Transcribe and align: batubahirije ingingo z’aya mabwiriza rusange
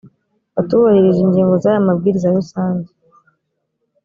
batubahirije 0.55 1.19
ingingo 1.23 1.53
z’aya 1.61 1.87
mabwiriza 1.87 2.35
rusange 2.37 2.89